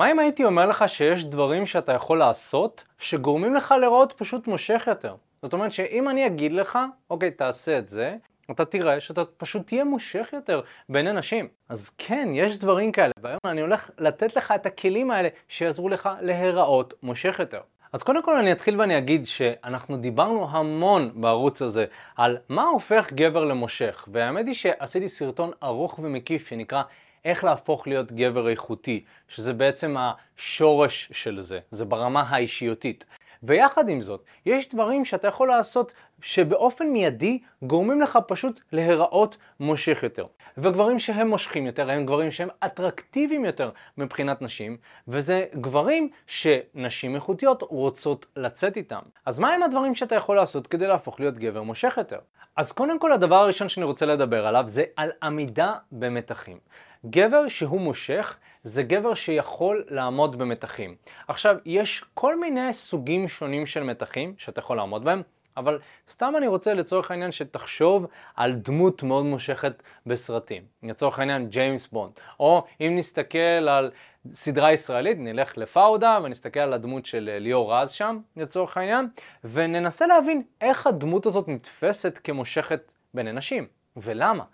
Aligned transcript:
מה 0.00 0.10
אם 0.10 0.18
הייתי 0.18 0.44
אומר 0.44 0.66
לך 0.66 0.84
שיש 0.88 1.24
דברים 1.24 1.66
שאתה 1.66 1.92
יכול 1.92 2.18
לעשות 2.18 2.84
שגורמים 2.98 3.54
לך 3.54 3.74
לראות 3.80 4.12
פשוט 4.16 4.46
מושך 4.46 4.84
יותר? 4.86 5.14
זאת 5.42 5.52
אומרת 5.52 5.72
שאם 5.72 6.08
אני 6.08 6.26
אגיד 6.26 6.52
לך, 6.52 6.78
אוקיי, 7.10 7.30
תעשה 7.30 7.78
את 7.78 7.88
זה, 7.88 8.16
אתה 8.50 8.64
תראה 8.64 9.00
שאתה 9.00 9.24
פשוט 9.24 9.66
תהיה 9.66 9.84
מושך 9.84 10.30
יותר 10.32 10.60
בין 10.88 11.06
אנשים. 11.06 11.48
אז 11.68 11.94
כן, 11.98 12.28
יש 12.34 12.58
דברים 12.58 12.92
כאלה, 12.92 13.12
והיום 13.22 13.38
אני 13.44 13.60
הולך 13.60 13.90
לתת 13.98 14.36
לך 14.36 14.52
את 14.52 14.66
הכלים 14.66 15.10
האלה 15.10 15.28
שיעזרו 15.48 15.88
לך 15.88 16.08
להיראות 16.20 16.94
מושך 17.02 17.36
יותר. 17.38 17.60
אז 17.92 18.02
קודם 18.02 18.22
כל 18.22 18.36
אני 18.36 18.52
אתחיל 18.52 18.80
ואני 18.80 18.98
אגיד 18.98 19.26
שאנחנו 19.26 19.96
דיברנו 19.96 20.48
המון 20.50 21.10
בערוץ 21.14 21.62
הזה 21.62 21.84
על 22.16 22.38
מה 22.48 22.62
הופך 22.62 23.12
גבר 23.12 23.44
למושך, 23.44 24.08
והאמת 24.12 24.46
היא 24.46 24.54
שעשיתי 24.54 25.08
סרטון 25.08 25.50
ארוך 25.62 25.98
ומקיף 26.02 26.48
שנקרא 26.48 26.82
איך 27.24 27.44
להפוך 27.44 27.86
להיות 27.86 28.12
גבר 28.12 28.48
איכותי, 28.48 29.04
שזה 29.28 29.52
בעצם 29.52 29.96
השורש 29.98 31.10
של 31.12 31.40
זה, 31.40 31.58
זה 31.70 31.84
ברמה 31.84 32.24
האישיותית. 32.28 33.04
ויחד 33.42 33.88
עם 33.88 34.00
זאת, 34.00 34.24
יש 34.46 34.68
דברים 34.68 35.04
שאתה 35.04 35.28
יכול 35.28 35.48
לעשות 35.48 35.92
שבאופן 36.22 36.86
מיידי 36.86 37.38
גורמים 37.62 38.00
לך 38.00 38.18
פשוט 38.26 38.60
להיראות 38.72 39.36
מושך 39.60 40.00
יותר. 40.02 40.26
וגברים 40.58 40.98
שהם 40.98 41.28
מושכים 41.28 41.66
יותר 41.66 41.90
הם 41.90 42.06
גברים 42.06 42.30
שהם 42.30 42.48
אטרקטיביים 42.64 43.44
יותר 43.44 43.70
מבחינת 43.98 44.42
נשים, 44.42 44.76
וזה 45.08 45.44
גברים 45.54 46.10
שנשים 46.26 47.14
איכותיות 47.14 47.62
רוצות 47.62 48.26
לצאת 48.36 48.76
איתם. 48.76 49.00
אז 49.26 49.38
מה 49.38 49.52
הם 49.52 49.62
הדברים 49.62 49.94
שאתה 49.94 50.14
יכול 50.14 50.36
לעשות 50.36 50.66
כדי 50.66 50.86
להפוך 50.86 51.20
להיות 51.20 51.38
גבר 51.38 51.62
מושך 51.62 51.94
יותר? 51.96 52.18
אז 52.56 52.72
קודם 52.72 52.98
כל 52.98 53.12
הדבר 53.12 53.36
הראשון 53.36 53.68
שאני 53.68 53.86
רוצה 53.86 54.06
לדבר 54.06 54.46
עליו 54.46 54.64
זה 54.66 54.84
על 54.96 55.10
עמידה 55.22 55.74
במתחים. 55.92 56.58
גבר 57.06 57.48
שהוא 57.48 57.80
מושך 57.80 58.36
זה 58.62 58.82
גבר 58.82 59.14
שיכול 59.14 59.84
לעמוד 59.88 60.38
במתחים. 60.38 60.94
עכשיו, 61.28 61.56
יש 61.64 62.04
כל 62.14 62.40
מיני 62.40 62.74
סוגים 62.74 63.28
שונים 63.28 63.66
של 63.66 63.82
מתחים 63.82 64.34
שאתה 64.38 64.60
יכול 64.60 64.76
לעמוד 64.76 65.04
בהם. 65.04 65.22
אבל 65.56 65.78
סתם 66.10 66.34
אני 66.36 66.46
רוצה 66.46 66.74
לצורך 66.74 67.10
העניין 67.10 67.32
שתחשוב 67.32 68.06
על 68.36 68.52
דמות 68.52 69.02
מאוד 69.02 69.24
מושכת 69.24 69.82
בסרטים. 70.06 70.62
לצורך 70.82 71.18
העניין 71.18 71.48
ג'יימס 71.48 71.86
בונד. 71.86 72.12
או 72.40 72.64
אם 72.80 72.92
נסתכל 72.96 73.38
על 73.68 73.90
סדרה 74.32 74.72
ישראלית, 74.72 75.16
נלך 75.20 75.58
לפאודה 75.58 76.18
ונסתכל 76.24 76.60
על 76.60 76.72
הדמות 76.72 77.06
של 77.06 77.36
ליאור 77.40 77.74
רז 77.74 77.90
שם, 77.90 78.18
לצורך 78.36 78.76
העניין, 78.76 79.08
וננסה 79.44 80.06
להבין 80.06 80.42
איך 80.60 80.86
הדמות 80.86 81.26
הזאת 81.26 81.48
נתפסת 81.48 82.18
כמושכת 82.24 82.92
בין 83.14 83.28
אנשים, 83.28 83.66
ולמה. 83.96 84.44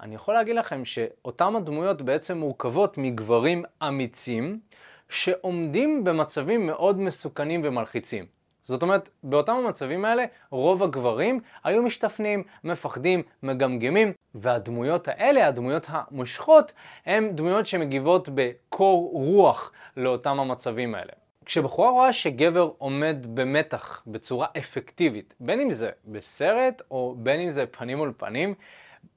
אני 0.00 0.14
יכול 0.14 0.34
להגיד 0.34 0.56
לכם 0.56 0.84
שאותן 0.84 1.56
הדמויות 1.56 2.02
בעצם 2.02 2.38
מורכבות 2.38 2.98
מגברים 2.98 3.64
אמיצים 3.88 4.60
שעומדים 5.08 6.04
במצבים 6.04 6.66
מאוד 6.66 6.98
מסוכנים 6.98 7.60
ומלחיצים. 7.64 8.26
זאת 8.62 8.82
אומרת, 8.82 9.10
באותם 9.22 9.52
המצבים 9.52 10.04
האלה 10.04 10.24
רוב 10.50 10.82
הגברים 10.82 11.40
היו 11.64 11.82
משתפנים, 11.82 12.42
מפחדים, 12.64 13.22
מגמגמים, 13.42 14.12
והדמויות 14.34 15.08
האלה, 15.08 15.48
הדמויות 15.48 15.86
המושכות, 15.88 16.72
הן 17.06 17.36
דמויות 17.36 17.66
שמגיבות 17.66 18.28
בקור 18.34 19.10
רוח 19.12 19.72
לאותם 19.96 20.40
המצבים 20.40 20.94
האלה. 20.94 21.12
כשבחורה 21.44 21.90
רואה 21.90 22.12
שגבר 22.12 22.70
עומד 22.78 23.26
במתח 23.34 24.02
בצורה 24.06 24.46
אפקטיבית, 24.58 25.34
בין 25.40 25.60
אם 25.60 25.72
זה 25.72 25.90
בסרט 26.04 26.82
או 26.90 27.14
בין 27.18 27.40
אם 27.40 27.50
זה 27.50 27.66
פנים 27.66 27.98
מול 27.98 28.12
פנים, 28.16 28.54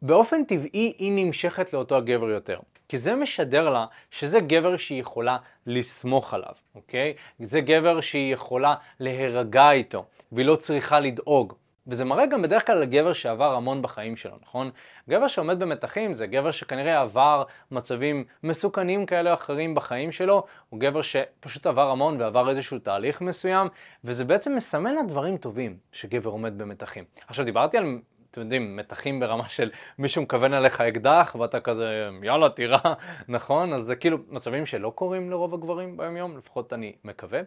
באופן 0.01 0.43
טבעי 0.43 0.93
היא 0.97 1.25
נמשכת 1.25 1.73
לאותו 1.73 1.97
הגבר 1.97 2.29
יותר. 2.29 2.59
כי 2.89 2.97
זה 2.97 3.15
משדר 3.15 3.69
לה 3.69 3.85
שזה 4.11 4.39
גבר 4.39 4.77
שהיא 4.77 5.01
יכולה 5.01 5.37
לסמוך 5.65 6.33
עליו, 6.33 6.53
אוקיי? 6.75 7.13
זה 7.39 7.61
גבר 7.61 8.01
שהיא 8.01 8.33
יכולה 8.33 8.75
להירגע 8.99 9.71
איתו, 9.71 10.05
והיא 10.31 10.45
לא 10.45 10.55
צריכה 10.55 10.99
לדאוג. 10.99 11.53
וזה 11.87 12.05
מראה 12.05 12.25
גם 12.25 12.41
בדרך 12.41 12.67
כלל 12.67 12.77
על 12.77 12.85
גבר 12.85 13.13
שעבר 13.13 13.53
המון 13.53 13.81
בחיים 13.81 14.15
שלו, 14.15 14.35
נכון? 14.41 14.71
גבר 15.09 15.27
שעומד 15.27 15.59
במתחים 15.59 16.13
זה 16.13 16.27
גבר 16.27 16.51
שכנראה 16.51 17.01
עבר 17.01 17.43
מצבים 17.71 18.23
מסוכנים 18.43 19.05
כאלה 19.05 19.29
או 19.29 19.33
אחרים 19.33 19.75
בחיים 19.75 20.11
שלו, 20.11 20.43
הוא 20.69 20.79
גבר 20.79 21.01
שפשוט 21.01 21.67
עבר 21.67 21.89
המון 21.89 22.21
ועבר 22.21 22.49
איזשהו 22.49 22.79
תהליך 22.79 23.21
מסוים, 23.21 23.67
וזה 24.03 24.25
בעצם 24.25 24.55
מסמן 24.55 24.95
לדברים 24.95 25.37
טובים 25.37 25.77
שגבר 25.91 26.29
עומד 26.29 26.57
במתחים. 26.57 27.03
עכשיו 27.27 27.45
דיברתי 27.45 27.77
על 27.77 27.99
אתם 28.31 28.41
יודעים, 28.41 28.75
מתחים 28.75 29.19
ברמה 29.19 29.49
של 29.49 29.71
מישהו 29.99 30.21
מכוון 30.21 30.53
עליך 30.53 30.81
אקדח 30.81 31.35
ואתה 31.39 31.59
כזה, 31.59 32.09
יאללה, 32.23 32.49
תירה, 32.49 32.79
נכון? 33.27 33.73
אז 33.73 33.83
זה 33.83 33.95
כאילו 33.95 34.17
מצבים 34.29 34.65
שלא 34.65 34.89
קורים 34.89 35.29
לרוב 35.31 35.53
הגברים 35.53 35.97
ביום 35.97 36.17
יום, 36.17 36.37
לפחות 36.37 36.73
אני 36.73 36.95
מקווה. 37.03 37.41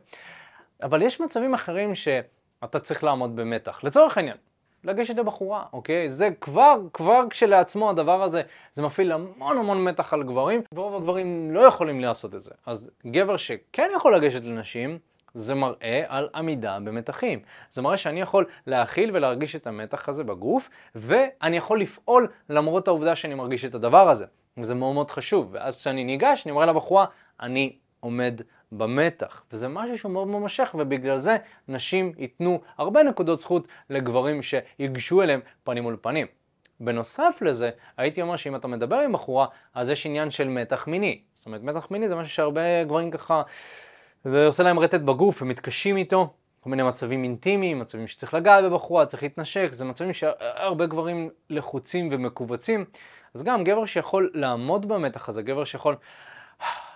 אבל 0.83 1.03
יש 1.03 1.21
מצבים 1.21 1.55
אחרים 1.55 1.95
שאתה 1.95 2.79
צריך 2.79 3.05
לעמוד 3.05 3.37
במתח. 3.37 3.81
לצורך 3.85 4.19
העניין, 4.19 4.37
לגשת 4.85 5.17
לבחורה, 5.17 5.65
אוקיי? 5.73 6.11
זה 6.11 6.29
כבר, 6.41 6.81
כבר 6.93 7.23
כשלעצמו 7.31 7.91
הדבר 7.91 8.23
הזה, 8.23 8.43
זה 8.73 8.83
מפעיל 8.83 9.13
המון 9.13 9.59
המון 9.59 9.85
מתח 9.85 10.13
על 10.13 10.23
גברים, 10.23 10.63
ורוב 10.75 10.95
הגברים 10.97 11.51
לא 11.51 11.61
יכולים 11.61 12.01
לעשות 12.01 12.35
את 12.35 12.43
זה. 12.43 12.51
אז 12.67 12.91
גבר 13.07 13.37
שכן 13.37 13.91
יכול 13.95 14.15
לגשת 14.15 14.45
לנשים, 14.45 14.99
זה 15.35 15.55
מראה 15.55 16.03
על 16.09 16.29
עמידה 16.35 16.79
במתחים. 16.85 17.39
זה 17.71 17.83
מראה 17.83 17.97
שאני 17.97 18.21
יכול 18.21 18.47
להכיל 18.67 19.11
ולהרגיש 19.13 19.57
את 19.57 19.67
המתח 19.67 20.09
הזה 20.09 20.25
בגוף, 20.25 20.71
ואני 20.95 21.57
יכול 21.57 21.81
לפעול 21.81 22.29
למרות 22.49 22.89
העובדה 22.89 23.17
שאני 23.17 23.35
מרגיש 23.35 23.65
את 23.65 23.75
הדבר 23.75 24.11
הזה. 24.11 24.25
וזה 24.59 24.75
מאוד 24.75 24.95
מאוד 24.95 25.11
חשוב. 25.11 25.49
ואז 25.53 25.79
כשאני 25.79 26.05
ניגש, 26.05 26.47
אני 26.47 26.51
אומר 26.51 26.67
לבחורה, 26.67 27.07
אני 27.41 27.77
עומד 28.01 28.41
במתח. 28.73 29.43
וזה 29.53 29.69
משהו 29.69 29.99
שהוא 29.99 30.13
מאוד 30.13 30.29
ממשך, 30.29 30.75
ובגלל 30.79 31.19
זה 31.19 31.37
נשים 31.69 32.13
ייתנו 32.19 32.61
הרבה 32.79 33.03
נקודות 33.03 33.39
זכות 33.39 33.69
לגברים 33.91 34.41
שיגשו 34.43 35.23
אליהם 35.23 35.41
פנים 35.65 35.83
מול 35.83 35.97
פנים. 36.01 36.27
בנוסף 36.81 37.39
לזה, 37.43 37.71
הייתי 37.97 38.23
אומר 38.23 38.37
שאם 38.37 38.57
אתה 38.57 38.69
מדבר 38.69 38.97
עם 38.97 39.13
בחורה, 39.13 39.47
אז 39.75 39.91
יש 39.91 40.07
עניין 40.07 40.31
של 40.31 40.49
מתח 40.49 40.87
מיני. 40.87 41.21
זאת 41.35 41.47
אומרת, 41.47 41.63
מתח 41.63 41.91
מיני 41.91 42.09
זה 42.09 42.15
משהו 42.15 42.33
שהרבה 42.33 42.85
גברים 42.85 43.11
ככה... 43.11 43.43
זה 44.25 44.47
עושה 44.47 44.63
להם 44.63 44.79
רטט 44.79 45.01
בגוף, 45.01 45.43
הם 45.43 45.49
מתקשים 45.49 45.97
איתו, 45.97 46.33
כל 46.61 46.71
מיני 46.71 46.83
מצבים 46.83 47.25
אינטימיים, 47.25 47.79
מצבים 47.79 48.07
שצריך 48.07 48.35
לגעת 48.35 48.65
בבחורה, 48.65 49.07
צריך 49.07 49.23
להתנשק, 49.23 49.69
זה 49.73 49.85
מצבים 49.85 50.13
שהרבה 50.13 50.87
גברים 50.87 51.31
לחוצים 51.51 52.09
ומכווצים. 52.13 52.85
אז 53.35 53.43
גם 53.43 53.65
גבר 53.65 53.85
שיכול 53.85 54.31
לעמוד 54.35 54.89
במתח 54.89 55.29
הזה, 55.29 55.43
גבר 55.43 55.65
שיכול 55.65 55.97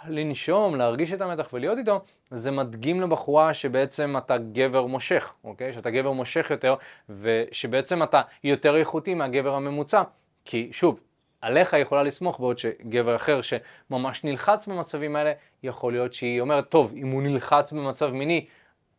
לנשום, 0.08 0.76
להרגיש 0.76 1.12
את 1.12 1.20
המתח 1.20 1.48
ולהיות 1.52 1.78
איתו, 1.78 2.00
זה 2.30 2.50
מדגים 2.50 3.00
לבחורה 3.00 3.54
שבעצם 3.54 4.14
אתה 4.18 4.38
גבר 4.38 4.86
מושך, 4.86 5.32
אוקיי? 5.44 5.72
שאתה 5.72 5.90
גבר 5.90 6.12
מושך 6.12 6.46
יותר, 6.50 6.74
ושבעצם 7.08 8.02
אתה 8.02 8.22
יותר 8.44 8.76
איכותי 8.76 9.14
מהגבר 9.14 9.54
הממוצע. 9.54 10.02
כי 10.44 10.68
שוב, 10.72 11.00
עליך 11.44 11.72
יכולה 11.72 12.02
לסמוך, 12.02 12.40
בעוד 12.40 12.58
שגבר 12.58 13.16
אחר 13.16 13.40
שממש 13.42 14.24
נלחץ 14.24 14.66
במצבים 14.66 15.16
האלה, 15.16 15.32
יכול 15.62 15.92
להיות 15.92 16.12
שהיא 16.12 16.40
אומרת, 16.40 16.68
טוב, 16.68 16.92
אם 16.96 17.08
הוא 17.08 17.22
נלחץ 17.22 17.72
במצב 17.72 18.10
מיני, 18.10 18.46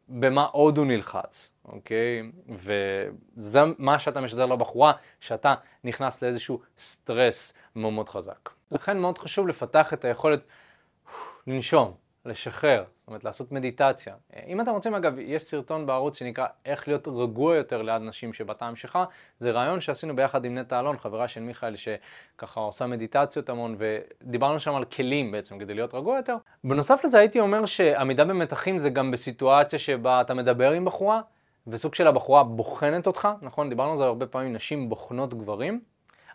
במה 0.10 0.44
עוד 0.44 0.78
הוא 0.78 0.86
נלחץ, 0.86 1.52
אוקיי? 1.66 2.32
וזה 2.50 3.60
מה 3.78 4.00
שאתה 4.00 4.22
משדר 4.22 4.46
לבחורה, 4.46 4.94
שאתה 5.20 5.56
נכנס 5.84 6.24
לאיזשהו 6.24 6.62
סטרס 6.80 7.54
מאוד 7.76 7.94
מאוד 7.94 8.10
חזק. 8.10 8.50
לכן 8.72 8.98
מאוד 8.98 9.18
חשוב 9.18 9.48
לפתח 9.48 9.94
את 9.94 10.06
היכולת 10.06 10.40
לנשום, 11.48 11.94
לשחרר, 12.26 12.84
זאת 13.00 13.08
אומרת 13.08 13.24
לעשות 13.24 13.52
מדיטציה. 13.52 14.16
אם 14.48 14.62
אתם 14.62 14.72
רוצים 14.72 14.96
אגב, 14.96 15.14
יש 15.20 15.44
סרטון 15.44 15.86
בערוץ 15.86 16.20
שנקרא 16.20 16.48
איך 16.66 16.88
להיות 16.88 17.08
רגוע 17.08 17.56
יותר 17.56 17.82
ליד 17.82 18.02
נשים 18.02 18.34
שבטעם 18.34 18.76
שלך, 18.76 19.00
זה 19.40 19.52
רעיון 19.52 19.82
שעשינו 19.82 20.16
ביחד 20.16 20.46
עם 20.46 20.58
נטע 20.58 20.80
אלון, 20.80 20.98
חברה 20.98 21.28
של 21.28 21.42
מיכאל 21.42 21.76
שככה 21.76 22.60
עושה 22.60 22.88
מדיטציות 22.88 23.50
המון, 23.50 23.76
ודיברנו 23.78 24.60
שם 24.60 24.76
על 24.76 24.86
כלים 24.86 25.32
בעצם 25.32 25.60
כדי 25.60 25.74
להיות 25.74 25.94
רגוע 25.94 26.18
יותר. 26.18 26.36
בנוסף 26.64 27.02
לזה 27.06 27.20
הייתי 27.20 27.40
אומר 27.40 27.66
שעמידה 27.66 28.26
במתחים 28.26 28.80
זה 28.80 28.90
גם 28.90 29.12
בסיטואציה 29.12 29.80
שבה 29.80 30.22
אתה 30.22 30.34
מדבר 30.34 30.72
עם 30.72 30.86
בחורה, 30.86 31.22
וסוג 31.68 31.96
של 31.96 32.08
הבחורה 32.08 32.44
בוחנת 32.44 33.08
אותך, 33.08 33.28
נכון? 33.42 33.70
דיברנו 33.70 33.92
על 33.92 33.98
זה 33.98 34.04
הרבה 34.04 34.28
פעמים, 34.28 34.54
נשים 34.54 34.90
בוחנות 34.90 35.34
גברים. 35.34 35.82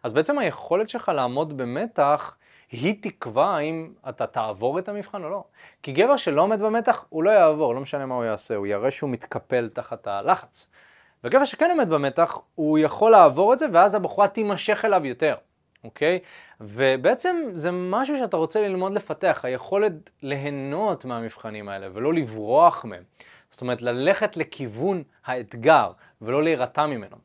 אז 0.03 0.13
בעצם 0.13 0.39
היכולת 0.39 0.89
שלך 0.89 1.09
לעמוד 1.09 1.57
במתח 1.57 2.37
היא 2.71 2.95
תקבע 3.03 3.47
האם 3.47 3.93
אתה 4.09 4.27
תעבור 4.27 4.79
את 4.79 4.89
המבחן 4.89 5.25
או 5.25 5.31
לא. 5.31 5.45
כי 5.83 5.93
גבר 5.93 6.17
שלא 6.17 6.43
עומד 6.43 6.61
במתח, 6.61 7.05
הוא 7.09 7.23
לא 7.23 7.31
יעבור, 7.31 7.75
לא 7.75 7.81
משנה 7.81 8.07
מה 8.07 8.15
הוא 8.15 8.25
יעשה, 8.25 8.57
הוא 8.57 8.67
יראה 8.67 8.91
שהוא 8.91 9.11
מתקפל 9.11 9.69
תחת 9.69 10.07
הלחץ. 10.07 10.71
וגבר 11.25 11.45
שכן 11.45 11.71
עומד 11.71 11.89
במתח, 11.89 12.39
הוא 12.55 12.79
יכול 12.79 13.13
לעבור 13.13 13.53
את 13.53 13.59
זה, 13.59 13.67
ואז 13.73 13.95
הבחורה 13.95 14.29
תימשך 14.29 14.85
אליו 14.85 15.07
יותר, 15.07 15.35
אוקיי? 15.85 16.19
ובעצם 16.61 17.37
זה 17.53 17.71
משהו 17.73 18.19
שאתה 18.19 18.37
רוצה 18.37 18.61
ללמוד 18.61 18.93
לפתח, 18.93 19.41
היכולת 19.43 19.93
ליהנות 20.23 21.05
מהמבחנים 21.05 21.69
האלה, 21.69 21.89
ולא 21.93 22.15
לברוח 22.15 22.85
מהם. 22.85 23.03
זאת 23.51 23.61
אומרת, 23.61 23.83
ללכת 23.83 24.37
לכיוון 24.37 25.03
האתגר, 25.25 25.93
ולא 26.23 26.43
להירתע 26.43 26.87
ממנו. 26.87 27.17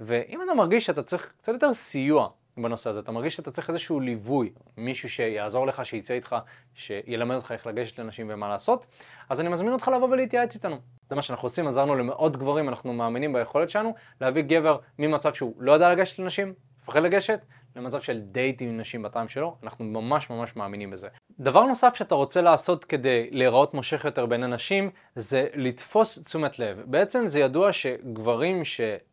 ואם 0.00 0.42
אתה 0.42 0.54
מרגיש 0.54 0.86
שאתה 0.86 1.02
צריך 1.02 1.32
קצת 1.38 1.52
יותר 1.52 1.74
סיוע 1.74 2.28
בנושא 2.62 2.90
הזה, 2.90 3.00
אתה 3.00 3.12
מרגיש 3.12 3.36
שאתה 3.36 3.50
צריך 3.50 3.68
איזשהו 3.68 4.00
ליווי, 4.00 4.50
מישהו 4.76 5.08
שיעזור 5.08 5.66
לך, 5.66 5.86
שיצא 5.86 6.14
איתך, 6.14 6.36
שילמד 6.74 7.36
אותך 7.36 7.52
איך 7.52 7.66
לגשת 7.66 7.98
לאנשים 7.98 8.26
ומה 8.30 8.48
לעשות, 8.48 8.86
אז 9.28 9.40
אני 9.40 9.48
מזמין 9.48 9.72
אותך 9.72 9.90
לבוא 9.96 10.08
ולהתייעץ 10.08 10.54
איתנו. 10.54 10.76
זה 11.08 11.14
מה 11.14 11.22
שאנחנו 11.22 11.46
עושים, 11.46 11.66
עזרנו 11.66 11.94
למאות 11.94 12.36
גברים, 12.36 12.68
אנחנו 12.68 12.92
מאמינים 12.92 13.32
ביכולת 13.32 13.70
שלנו 13.70 13.94
להביא 14.20 14.42
גבר 14.42 14.78
ממצב 14.98 15.34
שהוא 15.34 15.54
לא 15.58 15.72
יודע 15.72 15.92
לגשת 15.92 16.18
לנשים, 16.18 16.54
מפחד 16.82 17.02
לגשת, 17.02 17.40
למצב 17.76 18.00
של 18.00 18.18
דייט 18.20 18.62
עם 18.62 18.80
נשים 18.80 19.02
בטעם 19.02 19.28
שלו, 19.28 19.56
אנחנו 19.62 19.84
ממש 19.84 20.30
ממש 20.30 20.56
מאמינים 20.56 20.90
בזה. 20.90 21.08
דבר 21.40 21.64
נוסף 21.64 21.94
שאתה 21.94 22.14
רוצה 22.14 22.40
לעשות 22.40 22.84
כדי 22.84 23.28
להיראות 23.30 23.74
מושך 23.74 24.04
יותר 24.04 24.26
בין 24.26 24.42
אנשים, 24.42 24.90
זה 25.16 25.46
לתפוס 25.54 26.22
תשומת 26.24 26.58
לב. 26.58 26.82
בעצם 26.86 27.26
זה 27.26 27.40
ידוע 27.40 27.72
שגברים 27.72 28.64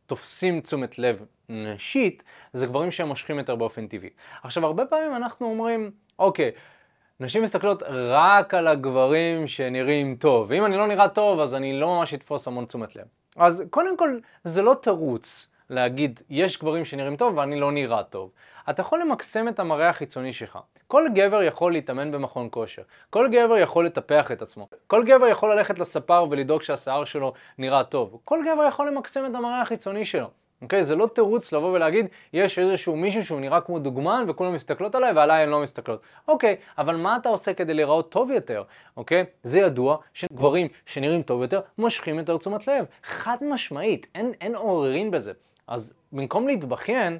שתופסים 0.07 0.61
תשומת 0.61 0.99
לב 0.99 1.25
נשית, 1.49 2.23
זה 2.53 2.65
גברים 2.65 2.91
שהם 2.91 3.07
מושכים 3.07 3.37
יותר 3.37 3.55
באופן 3.55 3.87
טבעי. 3.87 4.09
עכשיו, 4.43 4.65
הרבה 4.65 4.85
פעמים 4.85 5.15
אנחנו 5.15 5.49
אומרים, 5.49 5.91
אוקיי, 6.19 6.51
נשים 7.19 7.43
מסתכלות 7.43 7.83
רק 7.89 8.53
על 8.53 8.67
הגברים 8.67 9.47
שנראים 9.47 10.15
טוב, 10.15 10.47
ואם 10.49 10.65
אני 10.65 10.77
לא 10.77 10.87
נראה 10.87 11.07
טוב, 11.09 11.39
אז 11.39 11.55
אני 11.55 11.79
לא 11.79 11.87
ממש 11.87 12.13
אתפוס 12.13 12.47
המון 12.47 12.65
תשומת 12.65 12.95
לב. 12.95 13.05
אז 13.35 13.63
קודם 13.69 13.97
כל, 13.97 14.19
זה 14.43 14.61
לא 14.61 14.75
תירוץ. 14.81 15.49
להגיד, 15.69 16.19
יש 16.29 16.59
גברים 16.59 16.85
שנראים 16.85 17.15
טוב 17.15 17.37
ואני 17.37 17.59
לא 17.59 17.71
נראה 17.71 18.03
טוב. 18.03 18.31
אתה 18.69 18.81
יכול 18.81 19.01
למקסם 19.01 19.47
את 19.47 19.59
המראה 19.59 19.89
החיצוני 19.89 20.33
שלך. 20.33 20.59
כל 20.87 21.05
גבר 21.15 21.43
יכול 21.43 21.71
להתאמן 21.71 22.11
במכון 22.11 22.47
כושר. 22.51 22.81
כל 23.09 23.27
גבר 23.31 23.57
יכול 23.57 23.85
לטפח 23.85 24.31
את 24.31 24.41
עצמו. 24.41 24.67
כל 24.87 25.03
גבר 25.03 25.27
יכול 25.27 25.53
ללכת 25.53 25.79
לספר 25.79 26.25
ולדאוג 26.29 26.61
שהשיער 26.61 27.05
שלו 27.05 27.33
נראה 27.57 27.83
טוב. 27.83 28.19
כל 28.25 28.39
גבר 28.45 28.63
יכול 28.67 28.87
למקסם 28.87 29.25
את 29.25 29.35
המראה 29.35 29.61
החיצוני 29.61 30.05
שלו. 30.05 30.27
אוקיי? 30.61 30.83
זה 30.83 30.95
לא 30.95 31.07
תירוץ 31.07 31.53
לבוא 31.53 31.71
ולהגיד, 31.71 32.07
יש 32.33 32.59
איזשהו 32.59 32.95
מישהו 32.95 33.25
שהוא 33.25 33.39
נראה 33.39 33.61
כמו 33.61 33.79
דוגמן 33.79 34.25
וכולם 34.27 34.53
מסתכלות 34.53 34.95
עליי 34.95 35.11
ועליי 35.13 35.43
הן 35.43 35.49
לא 35.49 35.61
מסתכלות. 35.61 36.01
אוקיי, 36.27 36.55
אבל 36.77 36.95
מה 36.95 37.15
אתה 37.15 37.29
עושה 37.29 37.53
כדי 37.53 37.73
להיראות 37.73 38.11
טוב 38.11 38.31
יותר? 38.31 38.63
אוקיי? 38.97 39.25
זה 39.43 39.59
ידוע 39.59 39.97
שגברים 40.13 40.67
שנראים 40.85 41.21
טוב 41.21 41.41
יותר 41.41 41.61
מושכים 41.77 42.17
יותר 42.17 42.37
תשומת 42.37 42.67
לב. 42.67 42.85
חד 43.03 43.37
משמעית, 43.41 44.07
אין, 44.15 44.33
אין 44.41 44.55
עוררין 44.55 45.11
בזה. 45.11 45.33
אז 45.67 45.93
במקום 46.11 46.47
להתבכיין, 46.47 47.19